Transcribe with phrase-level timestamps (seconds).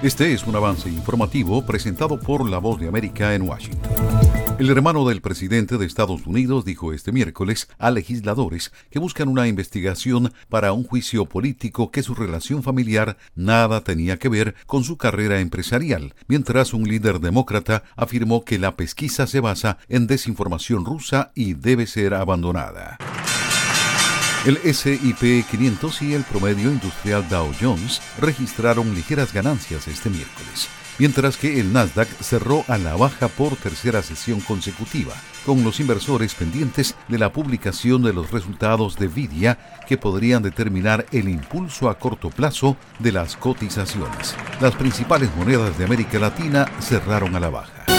[0.00, 3.90] Este es un avance informativo presentado por La Voz de América en Washington.
[4.60, 9.48] El hermano del presidente de Estados Unidos dijo este miércoles a legisladores que buscan una
[9.48, 14.98] investigación para un juicio político que su relación familiar nada tenía que ver con su
[14.98, 21.32] carrera empresarial, mientras un líder demócrata afirmó que la pesquisa se basa en desinformación rusa
[21.34, 22.98] y debe ser abandonada.
[24.48, 31.36] El SIP 500 y el promedio industrial Dow Jones registraron ligeras ganancias este miércoles, mientras
[31.36, 35.12] que el Nasdaq cerró a la baja por tercera sesión consecutiva,
[35.44, 41.04] con los inversores pendientes de la publicación de los resultados de Vidia que podrían determinar
[41.12, 44.34] el impulso a corto plazo de las cotizaciones.
[44.62, 47.97] Las principales monedas de América Latina cerraron a la baja.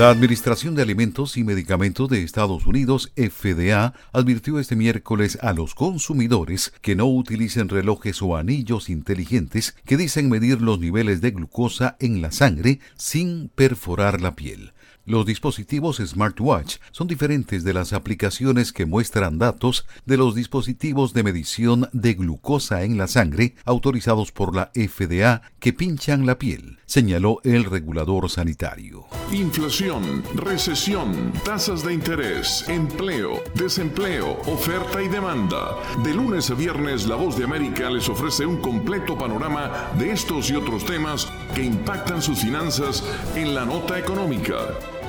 [0.00, 5.74] La Administración de Alimentos y Medicamentos de Estados Unidos, FDA, advirtió este miércoles a los
[5.74, 11.98] consumidores que no utilicen relojes o anillos inteligentes que dicen medir los niveles de glucosa
[12.00, 14.72] en la sangre sin perforar la piel.
[15.06, 21.22] Los dispositivos smartwatch son diferentes de las aplicaciones que muestran datos de los dispositivos de
[21.22, 27.40] medición de glucosa en la sangre autorizados por la FDA que pinchan la piel, señaló
[27.44, 29.06] el regulador sanitario.
[29.32, 35.76] Inflación, recesión, tasas de interés, empleo, desempleo, oferta y demanda.
[36.04, 40.50] De lunes a viernes, La Voz de América les ofrece un completo panorama de estos
[40.50, 43.02] y otros temas que impactan sus finanzas
[43.34, 44.56] en la nota económica.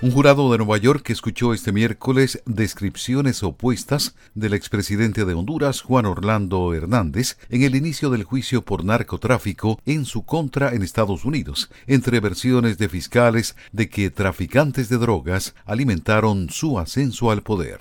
[0.00, 6.06] Un jurado de Nueva York escuchó este miércoles descripciones opuestas del expresidente de Honduras, Juan
[6.06, 11.68] Orlando Hernández, en el inicio del juicio por narcotráfico en su contra en Estados Unidos,
[11.88, 17.78] entre versiones de fiscales de que traficantes de drogas alimentaron su ascenso al poder.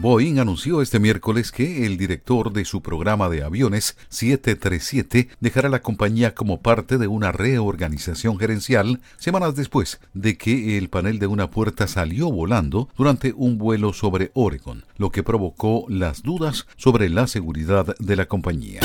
[0.00, 5.82] Boeing anunció este miércoles que el director de su programa de aviones 737 dejará la
[5.82, 11.50] compañía como parte de una reorganización gerencial semanas después de que el panel de una
[11.50, 17.26] puerta salió volando durante un vuelo sobre Oregon, lo que provocó las dudas sobre la
[17.26, 18.80] seguridad de la compañía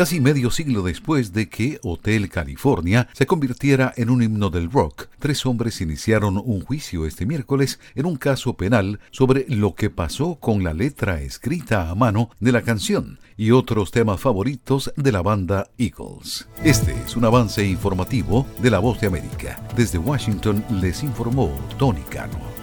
[0.00, 5.08] casi medio siglo después de que Hotel California se convirtiera en un himno del rock.
[5.18, 10.36] Tres hombres iniciaron un juicio este miércoles en un caso penal sobre lo que pasó
[10.36, 15.20] con la letra escrita a mano de la canción y otros temas favoritos de la
[15.20, 16.48] banda Eagles.
[16.64, 19.62] Este es un avance informativo de La Voz de América.
[19.76, 22.59] Desde Washington les informó Tony Cano.